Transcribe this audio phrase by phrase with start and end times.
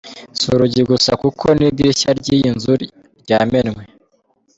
[0.39, 2.73] Si urugi gusa kuko n'idirishya ry'iyi nzu
[3.23, 3.83] ryamenywe.